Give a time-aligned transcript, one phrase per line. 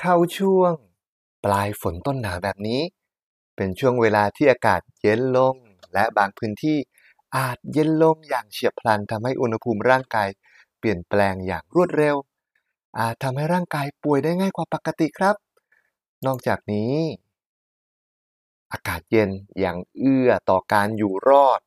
[0.00, 0.72] เข้าช่วง
[1.44, 2.80] ปลายฝนต้นหนาวแบบนี้
[3.56, 5.54] เป็นช่วงเวลาที่อากาศเย็นลง
[5.94, 6.78] และบางพื้นที่
[7.36, 10.28] อาจเย็นลงอย่างเฉียบพลันทำให้อุณหภูมิร่างกาย
[10.78, 12.16] เปลี่ยนแปลงอย่างรวดเร็ว
[12.98, 15.36] อาจทำให้ร่างกายป่วยได้ง่ายกว่าปกติครับ
[16.26, 16.94] นอกจากนี้
[18.72, 19.30] อากาศเย็น
[19.64, 21.60] ย่างเอื้อต่อการอยู่รอด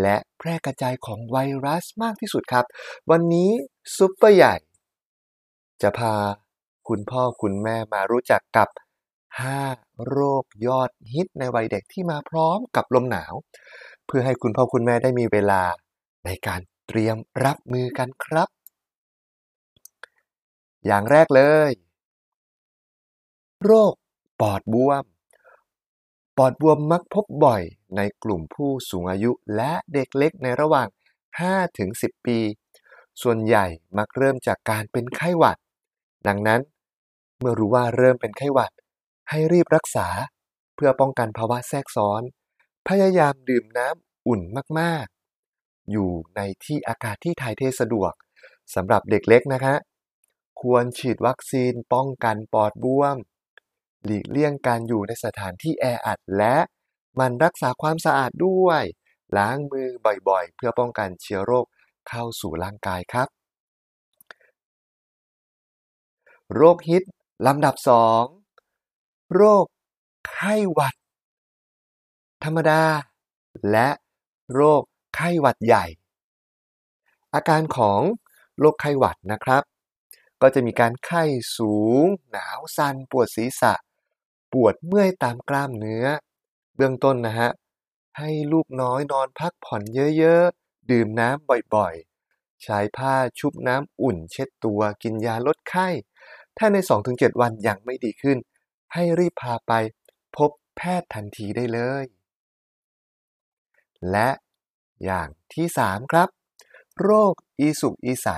[0.00, 1.36] และแพร่กระจายของไว
[1.66, 2.64] รัสมากที่สุดครับ
[3.10, 3.50] วันนี้
[3.96, 4.56] ซุปเปอร์ใหญ่
[5.82, 6.14] จะพา
[6.88, 8.68] คุณพ่อคุณแม่มารู้จักกับ
[9.38, 13.34] 5 โรคยอดฮิตในวัยเด็กที่มาพร้อมกับลมหนาว
[14.06, 15.62] เพื่อให้คุณพ่อคุณแม่ได้มีเวลา
[16.24, 18.48] ในการเตรียมรับมือกันครับ
[20.86, 21.70] อย่างแรกเลย
[23.64, 23.92] โรค
[24.40, 25.04] ปอดบวม
[26.38, 27.62] ปอดบวมมักพบบ่อย
[27.96, 30.88] ในกลุ่มผู้สูงอายุและเด็กเล็กในระหว่าง
[31.56, 32.38] 5-10 ปี
[33.22, 33.66] ส่วนใหญ่
[33.98, 35.58] มักเริ่มจากการเป็นไข้หวัด
[36.26, 36.60] ดังนั้น
[37.40, 38.72] เมื่อรู้ว่าเริ่มเป็นไข้หวัด
[39.30, 40.06] ให้รีบรักษา
[40.74, 42.22] เพื่อป้องกันภาวะแทรกซ้อน
[42.88, 44.40] พยายามดื่มน้ำอุ่น
[44.80, 48.12] มากๆ อยู่ในที่อากาศที่ถ่ายเทสะดวก
[48.74, 49.74] สำหรับเด็กเล็กนะคะ
[50.60, 53.16] ควรฉีดวัคซีนป้องกันปอดบวม
[54.04, 56.56] หลีกเลี่ยงการอยู่ในสถานที่แออัดและ
[57.20, 58.82] มันรักษาความสะอาดด้วย
[59.36, 59.88] ล้างมือ
[60.28, 61.66] บ่อยๆ เพื่อป้องกันเชื้อโรค
[62.08, 63.28] เข้าสู่ร่างกายครับ
[66.54, 67.02] โรคฮิต
[67.44, 67.74] ลำดับ
[68.54, 69.66] 2โรค
[70.30, 70.94] ไข้หวัด
[72.44, 72.82] ธรรมดา
[73.70, 73.88] และ
[74.54, 74.82] โรค
[75.16, 75.84] ไข้หวัดใหญ่
[77.34, 78.00] อาการของ
[78.58, 79.62] โรคไข้หวัดนะครับ
[80.42, 81.24] ก็จะมีการไข้
[81.58, 83.74] สูง หนาวสั่นปวดศีรษะ
[84.52, 86.06] ปวดเมื่อยตามกล้ามเนื้อ
[86.74, 87.50] เบื้องต้นนะฮะ
[88.18, 89.82] ให้ลูกน้อยนอนพักผ่อน
[90.18, 95.88] เยอะๆ ดื่มน้ำบ่อยๆ ใช้ผ้าชุบน้ำอุ่นเช็ดตัวกินยาลดไข้
[96.58, 96.76] ถ้าใน
[97.08, 98.38] 2-7 วันยังไม่ดีขึ้น
[98.94, 99.72] ให้รีบพาไป
[100.36, 102.04] พบแพทย์ทันทีได้เลย
[104.10, 104.30] และ
[105.04, 106.28] อย่างที่ 3 ครับ
[107.02, 108.28] โรคอีสุกอีใส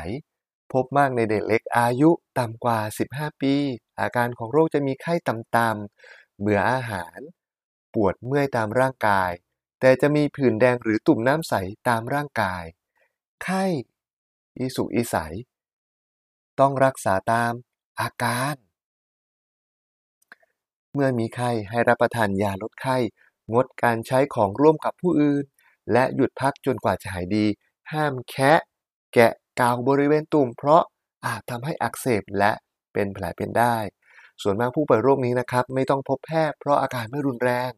[0.73, 2.79] พบมากในเด็กเล็กอายุต่ำกว่า
[3.11, 3.55] 15 ปี
[4.01, 7.19] อาการของโรคจะมีไข้ต่ำๆเบื่ออาหาร
[7.95, 9.31] ปวดเมื่อยตามร่างกาย
[9.81, 11.55] แต่จะมีผื่นแดงหรือตุ่มน้ำใส
[11.89, 12.65] ตามร่างกาย
[13.43, 13.65] ไข้
[14.59, 15.17] อีสุกอีใส
[16.61, 17.53] ต้องรักษาตาม
[18.01, 18.57] อาการ
[20.93, 22.97] เมื่อมีไข้ให้รับประทานยาลดไข้
[23.53, 25.45] งดการใช้ของร่วมกับผู้อื่น
[25.93, 27.47] และหยุดพักจนกว่าจะหายดี
[27.93, 28.61] ห้ามแคะ
[29.15, 30.83] แกะกาวบริเวณตุ่มเพราะ
[31.27, 32.53] อาจทำให้อักเสบและ
[32.93, 33.77] เป็นแผลเป็นได้
[34.43, 37.71] ส่วนมากผู้ป่วยโรคนี้นะครับ ไม่ต้องพบแพทย์เพราะอาการไม่รุนแรง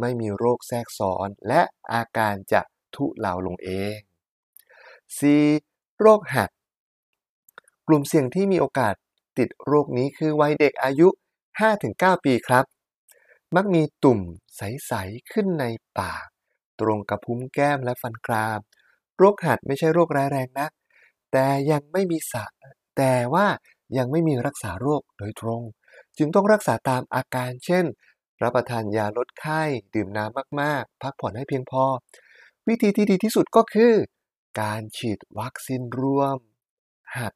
[0.00, 1.62] ไม่มีโรคแทรกซ้อน และ
[1.92, 2.62] อาการจะ
[2.94, 3.98] ทุเลาลงเอง
[4.80, 6.00] 4.
[6.00, 6.50] โรคหัด
[7.88, 8.94] กลุ่มเสี่ยงที่มีโอกาส
[9.38, 11.08] ติดโรคนี้คือวัยเด็กอายุ
[11.66, 12.64] 5-9 ปีครับ
[13.56, 14.20] มักมีตุ่ม
[14.56, 15.64] ใส ๆ ขึ้นใน
[15.98, 16.26] ปาก
[16.80, 18.60] ตรงกับพุ้มแก้มและฟันกราม
[19.16, 20.72] โรคหัดไม่ใช่โรคร้ายแรงนัก
[21.32, 22.44] แต่ยังไม่มีสะ
[22.96, 23.46] แต่ว่า
[23.98, 25.62] ยังไม่มีรักษาโรคโดยตรง
[26.18, 27.84] จึงต้องรักษาตามอาการเช่น
[28.42, 29.62] รับประทานยาลดไข้
[29.94, 31.84] ดื่มน้ำมากๆ พักผ่อนให้เพียงพอ
[32.68, 33.94] วิธีที่ดีที่สุดก็คือ
[34.60, 36.38] การฉีดวัคซีนรวม
[37.18, 37.32] หัด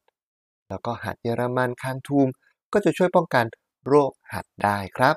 [0.72, 2.28] แล้วก็หัดเยอรมันคันทูม
[2.72, 3.44] ก็จะช่วยป้องกัน
[3.86, 5.16] โรคหัดได้ครับ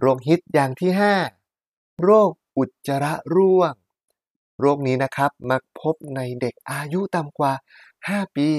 [0.00, 0.90] โรคฮิตอย่างที่
[1.50, 3.74] 5 โรคอุจจาระร่วง
[4.60, 7.52] โรคนี้นะครับมักพบในเด็กอายุต่ำกว่า
[7.94, 8.50] 5 ปี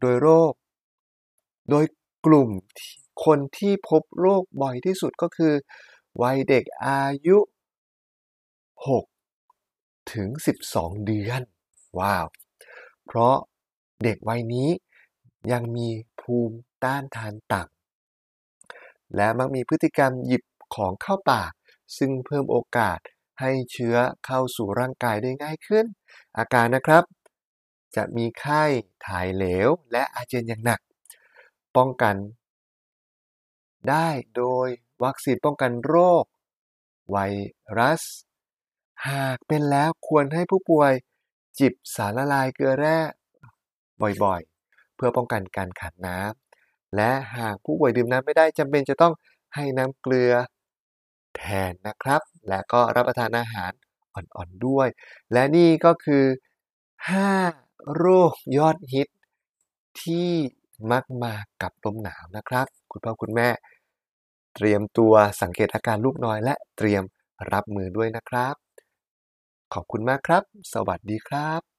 [0.00, 0.52] โดยโรค
[1.70, 1.84] โดย
[2.26, 2.50] กลุ่ม
[3.24, 5.52] คนที่พบโรคบ่อยที่สุดก็คือ
[6.22, 7.38] วัยเด็กอายุ
[9.34, 10.28] 6 ถึง
[10.68, 11.40] 12 เดือน
[11.98, 12.26] ว้าว
[13.06, 13.36] เพราะ
[14.02, 14.68] เด็กวัยนี้
[15.52, 15.88] ยังมี
[16.20, 20.42] ภูมิต้านทานต่ำและมักมีพฤติกรรมหยิบ
[20.74, 21.52] ของเข้าปาก
[21.96, 22.98] ซึ่งเพิ่มโอกาส
[23.40, 23.96] ให้เชื้อ
[24.26, 25.86] เข้าสู่ร่างกายได้ง่ายขึ้น
[26.38, 27.04] อาการนะครับ
[27.96, 28.64] จะมีไข้
[29.06, 30.80] ถ่ายเหลว และอาเจียนอย่างหนัก
[31.76, 32.16] ป้องกัน
[33.88, 34.68] ได้โดย
[35.04, 36.24] วัคซีนป้องกันโรค
[37.10, 37.16] ไว
[37.78, 38.02] รัส
[39.08, 40.92] หากเป็นแล้วควรให้ผู้ป่วย
[41.58, 42.98] จิบสารละลายเกลือแร่
[44.02, 49.12] บ่อยๆ เพื่อป้องกันการขาดน้ำและหากผู้ป่วยดื่มน้ำไม่ได้จำเป็นจะต้อง
[49.54, 50.32] ให้น้ำเกลือ
[51.36, 53.72] แทนนะครับ และก็รับประทานอาหาร
[54.14, 54.88] อ่อนๆด้วย
[55.32, 56.24] และนี่ก็คือ
[57.10, 59.08] 5 โรคยอดฮิต
[60.02, 60.30] ที่
[60.90, 63.48] มักมากับลมหนาวนะครับ คุณพ่อคุณแม่
[64.54, 67.02] เตรียมตัวสังเกตอาการลูกน้อยและเตรียม
[67.52, 68.54] รับมือด้วยนะครับ
[69.74, 71.75] ขอบคุณมากครับ สวัสดีครับ